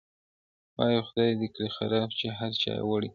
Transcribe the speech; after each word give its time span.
o 0.03 0.03
وایې 0.81 0.99
خدای 1.07 1.31
دې 1.39 1.47
کړي 1.53 1.69
خراب 1.77 2.09
چي 2.19 2.27
هرچا 2.39 2.71
وړﺉ, 2.89 3.09